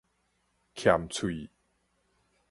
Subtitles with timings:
[0.73, 1.47] 儉喙